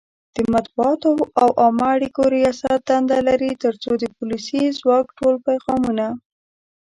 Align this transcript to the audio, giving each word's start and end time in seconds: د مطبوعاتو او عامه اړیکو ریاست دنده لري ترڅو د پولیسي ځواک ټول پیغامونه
د 0.35 0.37
مطبوعاتو 0.53 1.09
او 1.41 1.49
عامه 1.61 1.87
اړیکو 1.95 2.21
ریاست 2.37 2.79
دنده 2.89 3.17
لري 3.27 3.51
ترڅو 3.63 3.91
د 3.97 4.03
پولیسي 4.17 4.61
ځواک 4.79 5.05
ټول 5.17 5.35
پیغامونه 5.47 6.05